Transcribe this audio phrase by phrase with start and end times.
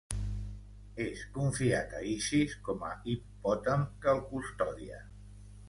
[1.05, 5.07] Es confiat a Isis com a hipopòtam que el custodia.